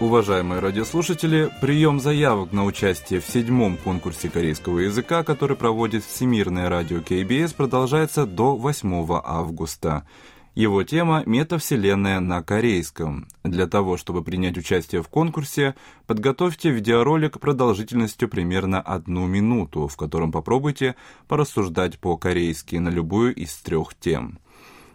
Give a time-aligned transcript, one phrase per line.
[0.00, 7.02] Уважаемые радиослушатели, прием заявок на участие в седьмом конкурсе корейского языка, который проводит Всемирное радио
[7.02, 10.06] КБС, продолжается до 8 августа.
[10.54, 13.28] Его тема– метавселенная на корейском.
[13.44, 15.74] Для того, чтобы принять участие в конкурсе,
[16.06, 20.96] подготовьте видеоролик продолжительностью примерно одну минуту, в котором попробуйте
[21.28, 24.38] порассуждать по-корейски на любую из трех тем.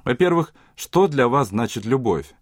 [0.03, 2.33] Во-первых, что для вас значит любовь?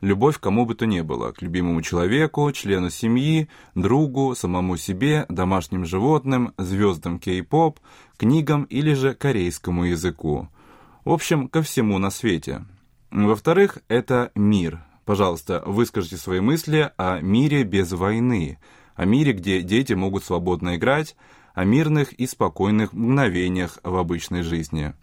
[0.00, 5.84] Любовь кому бы то ни было, к любимому человеку, члену семьи, другу, самому себе, домашним
[5.84, 7.80] животным, звездам кей-поп,
[8.16, 10.48] книгам или же корейскому языку.
[11.04, 12.64] В общем, ко всему на свете.
[13.10, 14.84] Во-вторых, это мир.
[15.04, 18.58] Пожалуйста, выскажите свои мысли о мире без войны,
[18.94, 21.16] о мире, где дети могут свободно играть,
[21.54, 24.94] о мирных и спокойных мгновениях в обычной жизни.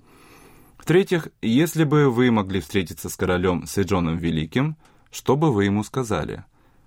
[0.88, 4.78] В-третьих, если бы вы могли встретиться с королем Сэджоном Великим,
[5.12, 6.46] что бы вы ему сказали?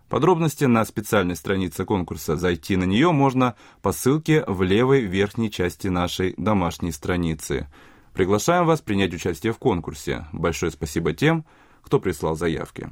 [0.09, 2.39] Подробности на специальной странице конкурса.
[2.39, 7.69] Зайти на нее можно по ссылке в левой верхней части нашей домашней страницы.
[8.15, 10.25] Приглашаем вас принять участие в конкурсе.
[10.33, 11.45] Большое спасибо тем,
[11.83, 12.89] кто прислал заявки.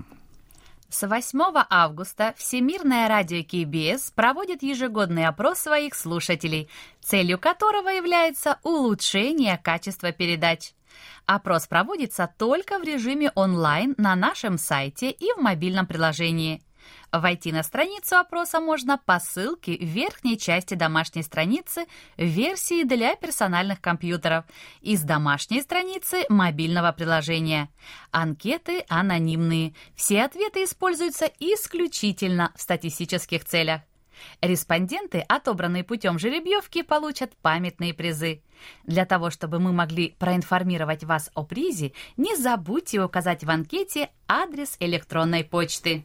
[0.90, 6.70] С 8 августа Всемирное радио КБС проводит ежегодный опрос своих слушателей,
[7.02, 10.72] целью которого является улучшение качества передач.
[11.26, 16.62] Опрос проводится только в режиме онлайн на нашем сайте и в мобильном приложении.
[17.12, 23.80] Войти на страницу опроса можно по ссылке в верхней части домашней страницы версии для персональных
[23.80, 24.44] компьютеров
[24.80, 27.70] и с домашней страницы мобильного приложения.
[28.10, 29.74] Анкеты анонимные.
[29.94, 33.80] Все ответы используются исключительно в статистических целях.
[34.40, 38.42] Респонденты, отобранные путем жеребьевки, получат памятные призы.
[38.84, 44.76] Для того, чтобы мы могли проинформировать вас о призе, не забудьте указать в анкете адрес
[44.80, 46.04] электронной почты.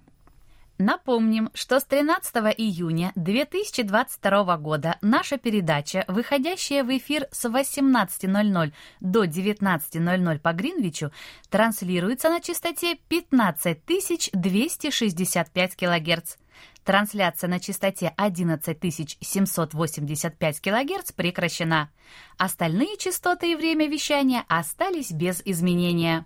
[0.81, 9.25] Напомним, что с 13 июня 2022 года наша передача, выходящая в эфир с 18.00 до
[9.25, 11.11] 19.00 по Гринвичу,
[11.51, 16.37] транслируется на частоте 15265 кГц.
[16.83, 21.91] Трансляция на частоте 11785 кГц прекращена.
[22.39, 26.25] Остальные частоты и время вещания остались без изменения.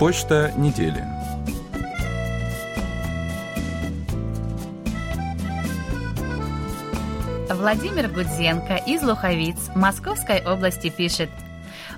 [0.00, 1.04] Почта недели.
[7.50, 11.28] Владимир Гудзенко из Луховиц Московской области пишет.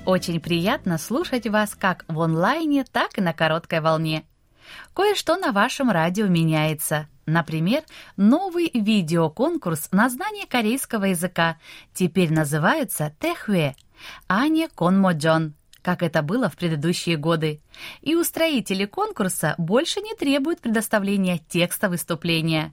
[0.05, 4.25] Очень приятно слушать вас как в онлайне, так и на короткой волне.
[4.97, 7.07] Кое-что на вашем радио меняется.
[7.27, 7.85] Например,
[8.17, 11.57] новый видеоконкурс на знание корейского языка
[11.95, 13.77] теперь называется Тэхуэ,
[14.27, 17.61] а не Конмоджон как это было в предыдущие годы.
[18.01, 22.73] И устроители конкурса больше не требуют предоставления текста выступления.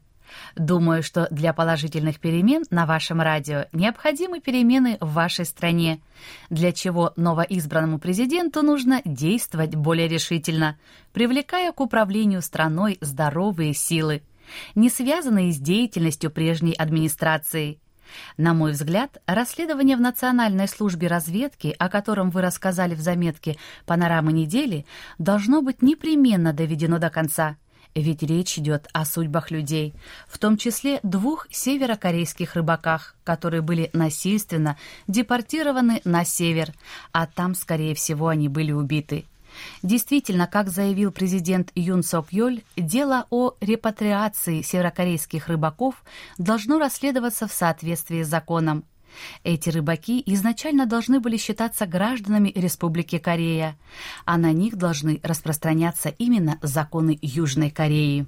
[0.55, 6.01] Думаю, что для положительных перемен на вашем радио необходимы перемены в вашей стране,
[6.51, 10.77] для чего новоизбранному президенту нужно действовать более решительно,
[11.13, 14.21] привлекая к управлению страной здоровые силы,
[14.75, 17.79] не связанные с деятельностью прежней администрации–
[18.37, 24.33] на мой взгляд, расследование в Национальной службе разведки, о котором вы рассказали в заметке «Панорамы
[24.33, 24.85] недели»,
[25.17, 27.57] должно быть непременно доведено до конца.
[27.95, 29.93] Ведь речь идет о судьбах людей,
[30.27, 34.77] в том числе двух северокорейских рыбаках, которые были насильственно
[35.07, 36.71] депортированы на север,
[37.11, 39.25] а там, скорее всего, они были убиты.
[39.83, 46.03] Действительно, как заявил президент Юн Сок Йоль, дело о репатриации северокорейских рыбаков
[46.37, 48.83] должно расследоваться в соответствии с законом.
[49.43, 53.77] Эти рыбаки изначально должны были считаться гражданами Республики Корея,
[54.25, 58.27] а на них должны распространяться именно законы Южной Кореи.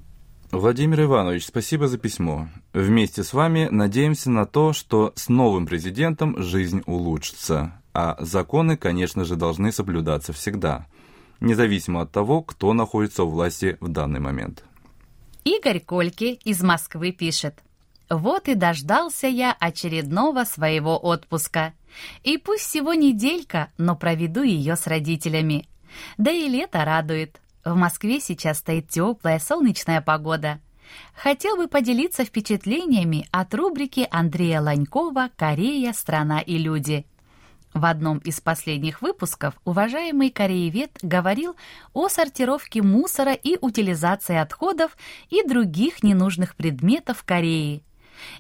[0.52, 2.50] Владимир Иванович, спасибо за письмо.
[2.74, 9.24] Вместе с вами надеемся на то, что с новым президентом жизнь улучшится, а законы, конечно
[9.24, 10.88] же, должны соблюдаться всегда,
[11.42, 14.64] независимо от того, кто находится у власти в данный момент.
[15.44, 17.60] Игорь Кольки из Москвы пишет–
[18.12, 21.74] вот и дождался я очередного своего отпуска.
[22.24, 25.66] И пусть всего неделька, но проведу ее с родителями.
[26.18, 27.40] Да и лето радует.
[27.64, 30.60] В Москве сейчас стоит теплая солнечная погода.
[31.16, 35.94] Хотел бы поделиться впечатлениями от рубрики Андрея Ланькова «Корея.
[35.94, 37.06] Страна и люди».
[37.74, 41.56] В одном из последних выпусков уважаемый кореевед говорил
[41.94, 44.98] о сортировке мусора и утилизации отходов
[45.30, 47.82] и других ненужных предметов в Корее–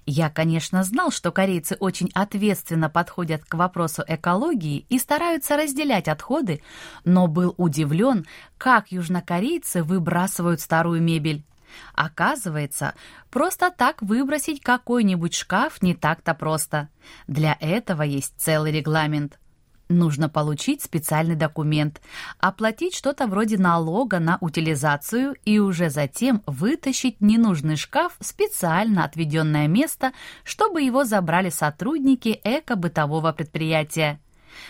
[0.06, 6.62] я, конечно, знал, что корейцы очень ответственно подходят к вопросу экологии и стараются разделять отходы,
[7.04, 8.25] но был удивлен,
[8.57, 11.44] как южнокорейцы выбрасывают старую мебель.
[11.94, 12.94] Оказывается,
[13.29, 16.89] просто так выбросить какой-нибудь шкаф не так-то просто.
[17.27, 19.38] Для этого есть целый регламент.
[19.91, 22.01] Нужно получить специальный документ,
[22.39, 29.68] оплатить что-то вроде налога на утилизацию и уже затем вытащить ненужный шкаф в специально отведенное
[29.68, 30.13] место,
[30.45, 34.21] чтобы его забрали сотрудники эко-бытового предприятия.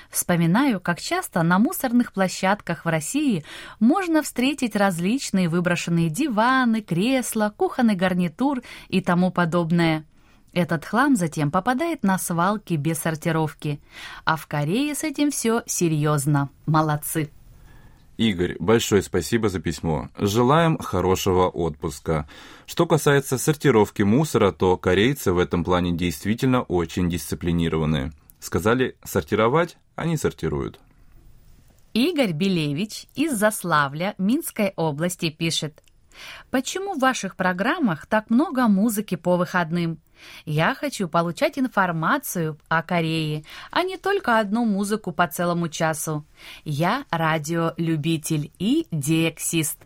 [0.10, 3.44] Вспоминаю, как часто на мусорных площадках в России
[3.80, 10.06] можно встретить различные выброшенные диваны, кресла, кухонный гарнитур и тому подобное–
[10.54, 13.80] этот хлам затем попадает на свалки без сортировки.
[14.26, 16.50] А в Корее с этим все серьезно.
[16.66, 17.30] Молодцы.
[18.18, 20.10] Игорь, большое спасибо за письмо.
[20.18, 22.28] Желаем хорошего отпуска.
[22.66, 28.12] Что касается сортировки мусора, то корейцы в этом плане действительно очень дисциплинированные.
[28.42, 30.80] Сказали сортировать, они сортируют.
[31.94, 35.84] Игорь Белевич из Заславля Минской области пишет.
[36.50, 40.02] Почему в ваших программах так много музыки по выходным?
[40.46, 46.26] Я хочу получать информацию о Корее, а не только одну музыку по целому часу.
[46.64, 49.78] Я радиолюбитель и диексист.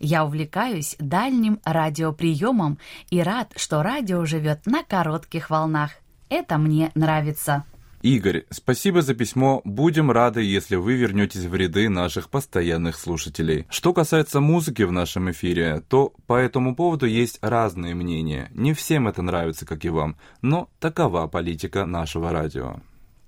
[0.00, 2.78] Я увлекаюсь дальним радиоприемом
[3.10, 5.92] и рад, что радио живет на коротких волнах.
[6.28, 7.64] Это мне нравится.
[8.02, 9.60] Игорь, спасибо за письмо.
[9.64, 13.66] Будем рады, если вы вернетесь в ряды наших постоянных слушателей.
[13.68, 18.50] Что касается музыки в нашем эфире, то по этому поводу есть разные мнения.
[18.54, 22.80] Не всем это нравится, как и вам, но такова политика нашего радио.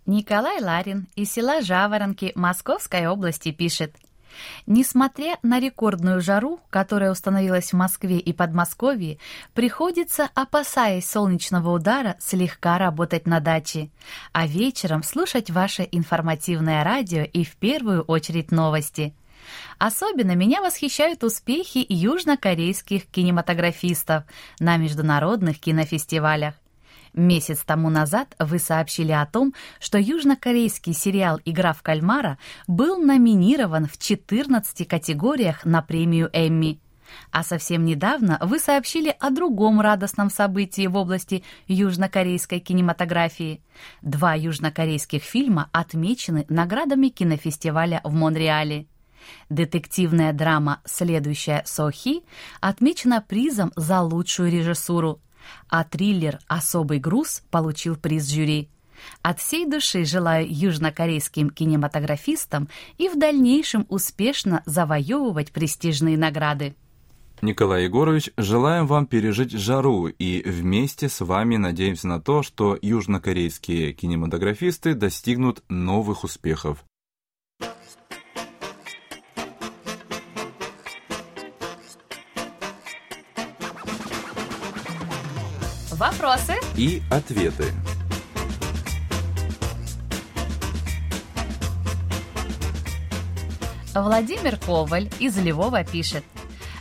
[0.06, 3.94] Николай Ларин из села Жаворонки Московской области пишет–
[4.66, 9.18] Несмотря на рекордную жару, которая установилась в Москве и Подмосковье,
[9.54, 13.90] приходится, опасаясь солнечного удара, слегка работать на даче,
[14.32, 19.14] а вечером слушать ваше информативное радио и в первую очередь новости.
[19.78, 24.24] Особенно меня восхищают успехи южнокорейских кинематографистов
[24.60, 26.54] на международных кинофестивалях.
[27.14, 33.86] Месяц тому назад вы сообщили о том, что южнокорейский сериал «Игра в кальмара» был номинирован
[33.86, 36.80] в 14 категориях на премию «Эмми».
[37.30, 43.60] А совсем недавно вы сообщили о другом радостном событии в области южнокорейской кинематографии.
[44.00, 48.86] Два южнокорейских фильма отмечены наградами кинофестиваля в Монреале.
[49.50, 52.22] Детективная драма «Следующая Сохи»
[52.62, 55.20] отмечена призом за лучшую режиссуру–
[55.68, 58.68] а триллер «Особый груз» получил приз жюри.
[59.22, 62.68] От всей души желаю южнокорейским кинематографистам
[62.98, 66.74] и в дальнейшем успешно завоевывать престижные награды.
[67.40, 73.92] Николай Егорович, желаем вам пережить жару и вместе с вами надеемся на то, что южнокорейские
[73.94, 76.84] кинематографисты достигнут новых успехов.
[86.02, 87.72] Вопросы и ответы.
[93.94, 96.24] Владимир Коваль из Львова пишет.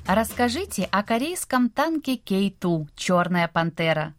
[0.08, 4.16] Расскажите о корейском танке Кей-2 «Черная пантера».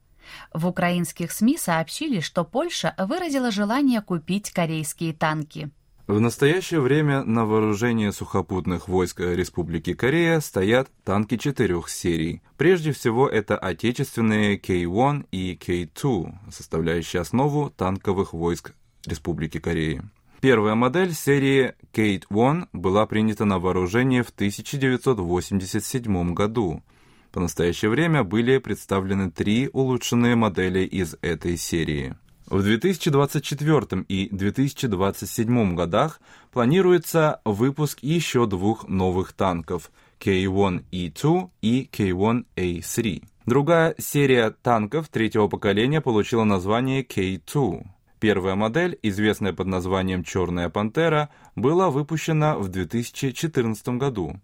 [0.54, 5.72] В украинских СМИ сообщили, что Польша выразила желание купить корейские танки.
[6.12, 12.42] В настоящее время на вооружении сухопутных войск Республики Корея стоят танки четырех серий.
[12.58, 18.74] Прежде всего, это отечественные K-1 и K-2, составляющие основу танковых войск
[19.06, 20.04] Республики Корея.
[20.42, 26.82] Первая модель серии Kate-1 была принята на вооружение в 1987 году.
[27.30, 32.16] По настоящее время были представлены три улучшенные модели из этой серии.
[32.52, 36.20] В 2024 и 2027 годах
[36.52, 39.90] планируется выпуск еще двух новых танков
[40.20, 43.24] K1E2 и K1A3.
[43.46, 47.86] Другая серия танков третьего поколения получила название K2.
[48.20, 54.38] Первая модель, известная под названием «Черная пантера», была выпущена в 2014 году.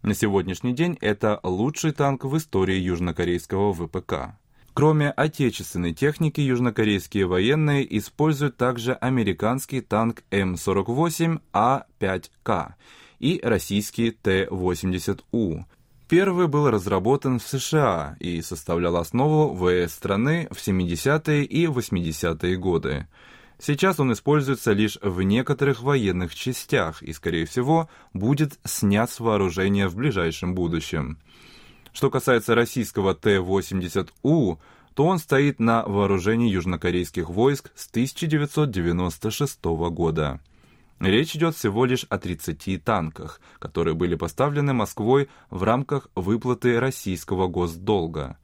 [0.00, 4.39] На сегодняшний день это лучший танк в истории южнокорейского ВПК.
[4.80, 12.72] Кроме отечественной техники, южнокорейские военные используют также американский танк М48А5К
[13.18, 15.66] и российский Т-80У.
[16.08, 23.06] Первый был разработан в США и составлял основу ВС страны в 70-е и 80-е годы.
[23.58, 29.88] Сейчас он используется лишь в некоторых военных частях и, скорее всего, будет снят с вооружения
[29.88, 31.18] в ближайшем будущем.
[31.92, 34.58] Что касается российского Т-80У,
[34.94, 40.40] то он стоит на вооружении южнокорейских войск с 1996 года.
[41.00, 47.46] Речь идет всего лишь о 30 танках, которые были поставлены Москвой в рамках выплаты российского
[47.46, 48.36] госдолга.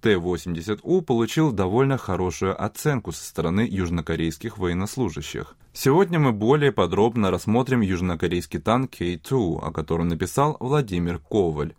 [0.00, 5.56] Т-80У получил довольно хорошую оценку со стороны южнокорейских военнослужащих.
[5.72, 11.74] Сегодня мы более подробно рассмотрим южнокорейский танк К-2, о котором написал Владимир Коваль.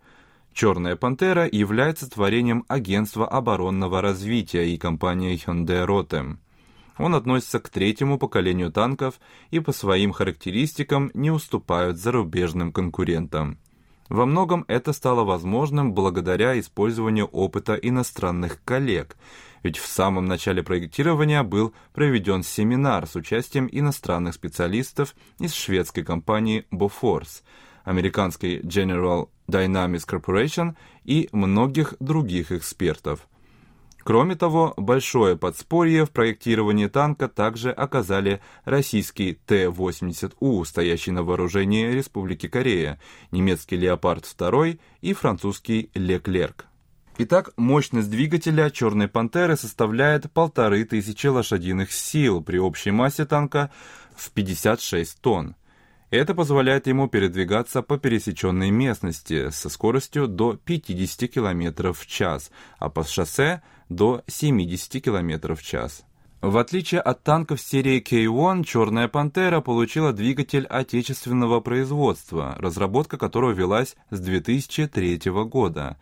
[0.54, 6.36] «Черная пантера» является творением Агентства оборонного развития и компании Hyundai Rotem.
[6.96, 9.18] Он относится к третьему поколению танков
[9.50, 13.58] и по своим характеристикам не уступают зарубежным конкурентам.
[14.08, 19.16] Во многом это стало возможным благодаря использованию опыта иностранных коллег,
[19.64, 26.64] ведь в самом начале проектирования был проведен семинар с участием иностранных специалистов из шведской компании
[26.70, 27.42] Bofors–
[27.84, 30.74] американской General Dynamics Corporation
[31.04, 33.28] и многих других экспертов.
[34.04, 42.46] Кроме того, большое подспорье в проектировании танка также оказали российский Т-80У, стоящий на вооружении Республики
[42.46, 43.00] Корея,
[43.30, 46.66] немецкий Леопард-2 и французский Леклерк.
[47.16, 53.70] Итак, мощность двигателя «Черной пантеры» составляет полторы тысячи лошадиных сил при общей массе танка
[54.14, 55.54] в 56 тонн.
[56.14, 62.88] Это позволяет ему передвигаться по пересеченной местности со скоростью до 50 км в час, а
[62.88, 66.04] по шоссе до 70 км в час.
[66.40, 73.96] В отличие от танков серии K1, «Черная пантера» получила двигатель отечественного производства, разработка которого велась
[74.10, 75.96] с 2003 года.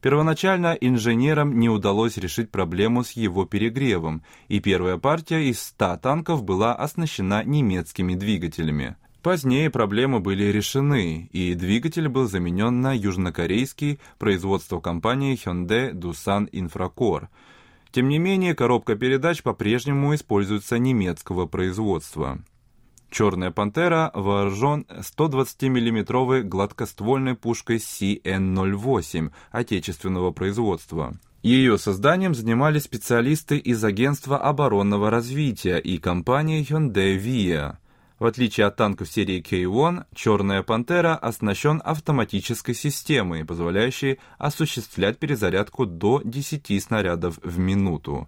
[0.00, 6.44] Первоначально инженерам не удалось решить проблему с его перегревом, и первая партия из 100 танков
[6.44, 8.94] была оснащена немецкими двигателями.
[9.26, 17.26] Позднее проблемы были решены, и двигатель был заменен на южнокорейский производство компании Hyundai Dusan Infracore.
[17.90, 22.38] Тем не менее, коробка передач по-прежнему используется немецкого производства.
[23.10, 31.18] «Черная пантера» вооружен 120 миллиметровой гладкоствольной пушкой CN-08 отечественного производства.
[31.42, 37.78] Ее созданием занимались специалисты из Агентства оборонного развития и компании Hyundai Via.
[38.18, 46.22] В отличие от танков серии K1, «Черная пантера» оснащен автоматической системой, позволяющей осуществлять перезарядку до
[46.24, 48.26] 10 снарядов в минуту.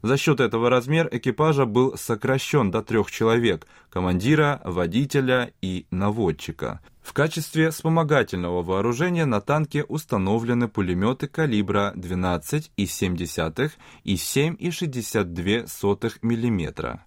[0.00, 6.80] За счет этого размер экипажа был сокращен до трех человек– командира, водителя и наводчика.
[7.02, 13.70] В качестве вспомогательного вооружения на танке установлены пулеметы калибра 12,7
[14.04, 17.00] и 7,62 мм.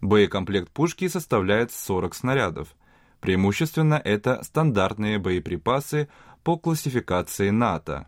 [0.00, 2.68] Боекомплект пушки составляет 40 снарядов.
[3.20, 6.08] Преимущественно это стандартные боеприпасы
[6.44, 8.06] по классификации НАТО,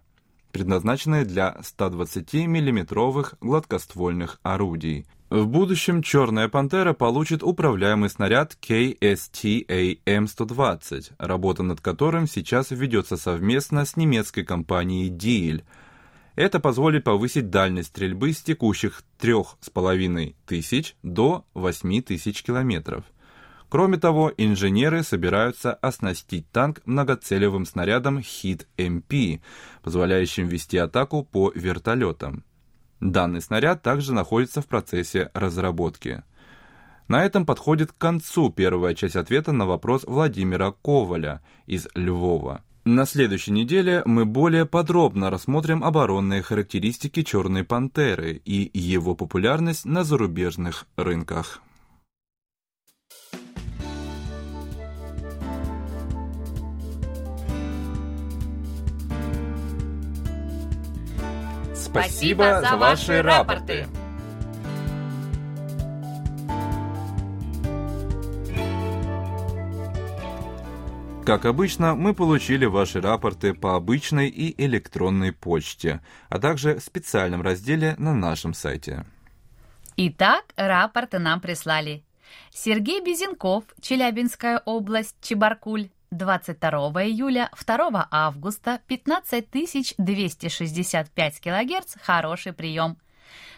[0.52, 5.04] предназначенные для 120 миллиметровых гладкоствольных орудий.
[5.30, 13.96] В будущем «Черная пантера» получит управляемый снаряд KSTA-M120, работа над которым сейчас ведется совместно с
[13.96, 15.64] немецкой компанией Диель–
[16.36, 23.04] это позволит повысить дальность стрельбы с текущих 3,5 тысяч до 8 тысяч километров.
[23.68, 29.40] Кроме того, инженеры собираются оснастить танк многоцелевым снарядом HIT-MP,
[29.82, 32.44] позволяющим вести атаку по вертолетам.
[32.98, 36.24] Данный снаряд также находится в процессе разработки.
[37.06, 42.62] На этом подходит к концу первая часть ответа на вопрос Владимира Коваля из Львова.
[42.84, 50.02] На следующей неделе мы более подробно рассмотрим оборонные характеристики «Черной пантеры» и его популярность на
[50.02, 51.60] зарубежных рынках.
[61.74, 63.86] Спасибо за ваши рапорты!
[71.30, 77.40] Как обычно, мы получили ваши рапорты по обычной и электронной почте, а также в специальном
[77.40, 79.06] разделе на нашем сайте.
[79.96, 82.02] Итак, рапорты нам прислали.
[82.52, 92.98] Сергей Безенков, Челябинская область, Чебаркуль, 22 июля, 2 августа, 15265 килогерц, хороший прием.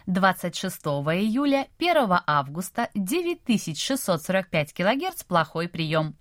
[0.04, 0.76] 26
[1.16, 6.16] июля, 1 августа, 9645 килогерц, плохой прием.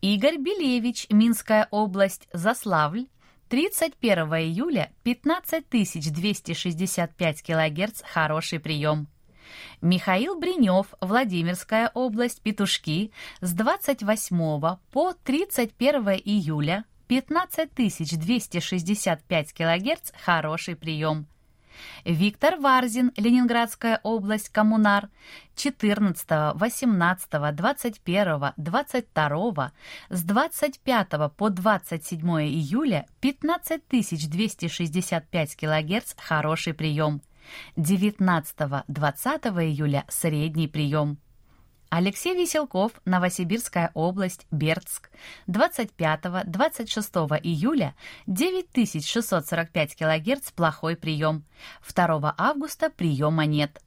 [0.00, 3.08] Игорь Белевич, Минская область, Заславль,
[3.48, 9.08] 31 июля 15265 кГц, хороший прием.
[9.80, 21.26] Михаил Бринев, Владимирская область, Петушки, с 28 по 31 июля 15265 кГц, хороший прием.
[22.04, 25.08] Виктор Варзин, Ленинградская область, Коммунар,
[25.56, 29.72] 14, 18, 21, 22,
[30.08, 37.20] с 25 по 27 июля 15265 кГц, хороший прием.
[37.76, 38.84] 19-20
[39.64, 41.18] июля средний прием.
[41.94, 45.10] Алексей Веселков, Новосибирская область, Бердск,
[45.46, 47.94] 25-26 июля
[48.26, 51.44] 9645 кГц плохой прием.
[51.86, 53.82] 2 августа приема нет.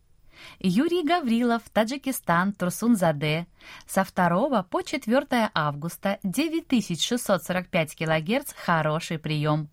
[0.59, 3.47] Юрий Гаврилов, Таджикистан, Турсунзаде,
[3.87, 9.67] со 2 по 4 августа 9645 кГц хороший прием.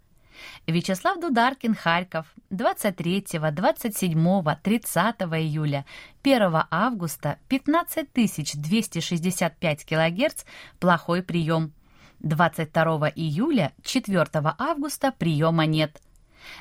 [0.67, 5.85] Вячеслав Дударкин, Харьков, 23, 27, 30 июля,
[6.23, 10.45] 1 августа, 15265 кГц,
[10.79, 11.73] плохой прием.
[12.21, 14.27] 22 июля, 4
[14.59, 16.01] августа приема нет.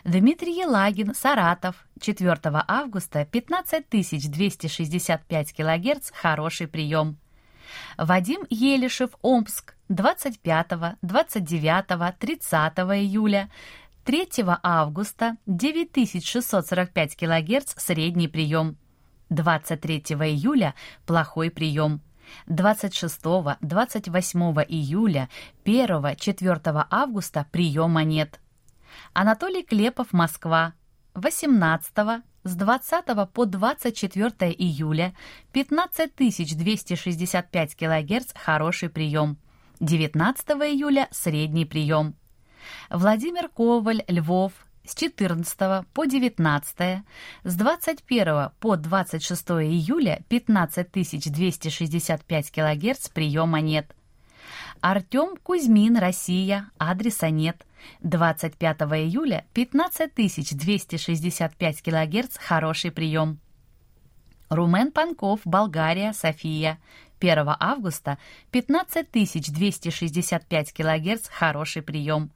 [0.03, 7.17] Дмитрий Елагин, Саратов, 4 августа, 15265 кГц, хороший прием.
[7.97, 13.49] Вадим Елишев, Омск, 25, 29, 30 июля,
[14.05, 18.77] 3 августа 9645 кГц средний прием,
[19.29, 20.75] 23 июля
[21.05, 21.99] плохой прием,
[22.47, 23.19] 26,
[23.59, 25.27] 28 июля,
[25.65, 28.39] 1, 4 августа приема нет.
[29.11, 30.73] Анатолий Клепов, Москва,
[31.15, 35.13] 18, с 20 по 24 июля
[35.51, 39.37] 15265 кГц хороший прием.
[39.81, 42.15] 19 июля средний прием.
[42.91, 44.53] Владимир Коваль, Львов,
[44.85, 47.03] с 14 по 19,
[47.43, 53.95] с 21 по 26 июля 15265 кГц приема нет.
[54.81, 57.65] Артем Кузьмин, Россия, адреса нет.
[58.01, 63.39] 25 июля 15265 кГц, хороший прием.
[64.51, 66.77] Румен Панков, Болгария, София.
[67.21, 68.17] 1 августа
[68.51, 72.31] 15265 кГц, хороший прием.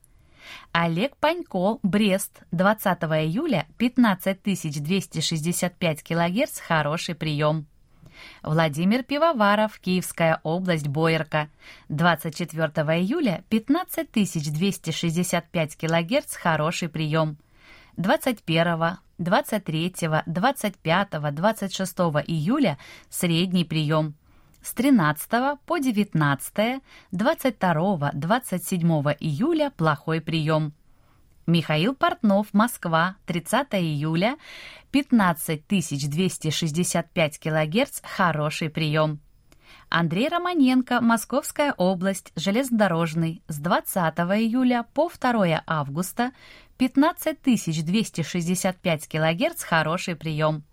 [0.71, 7.65] Олег Панько, Брест, 20 июля 15265 кГц, хороший прием.
[8.43, 11.49] Владимир Пивоваров, Киевская область, Боярка.
[11.89, 17.37] 24 июля 15265 кГц, хороший прием.
[17.97, 19.93] 21, 23,
[20.25, 22.77] 25, 26 июля
[23.09, 24.15] средний прием.
[24.61, 26.81] С 13 по 19,
[27.11, 28.87] 22, 27
[29.19, 30.73] июля плохой прием.
[31.47, 34.35] Михаил Портнов, Москва, 30 июля,
[34.91, 39.21] 15265 кГц, хороший прием.
[39.89, 46.31] Андрей Романенко, Московская область, железнодорожный, с 20 июля по 2 августа,
[46.77, 50.63] 15265 кГц, хороший прием.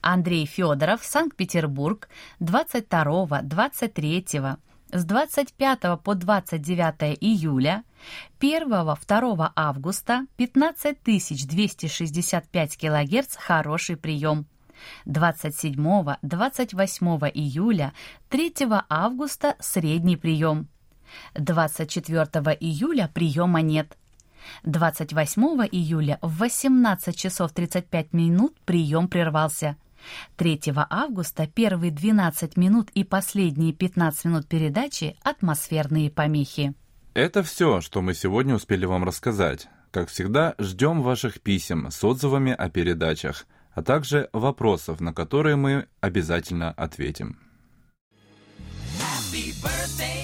[0.00, 2.08] Андрей Федоров, Санкт-Петербург,
[2.40, 4.58] 22-23
[4.92, 7.82] с 25 по 29 июля,
[8.38, 14.46] 1-2 августа 15265 кГц хороший прием.
[15.06, 17.92] 27-28 июля,
[18.28, 18.54] 3
[18.88, 20.68] августа средний прием.
[21.34, 22.24] 24
[22.60, 23.98] июля приема нет.
[24.64, 29.76] 28 июля в 18 часов 35 минут прием прервался.
[30.36, 36.74] 3 августа первые 12 минут и последние 15 минут передачи «Атмосферные помехи».
[37.14, 39.68] Это все, что мы сегодня успели вам рассказать.
[39.90, 45.86] Как всегда, ждем ваших писем с отзывами о передачах, а также вопросов, на которые мы
[46.00, 47.38] обязательно ответим.
[48.98, 50.23] Happy birthday.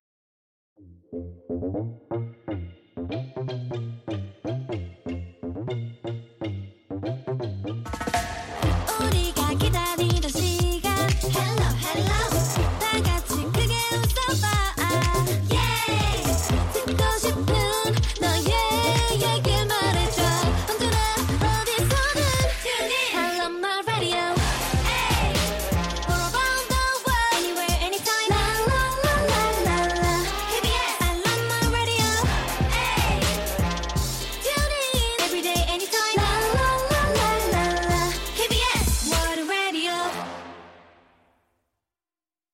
[1.11, 2.40] Thank you.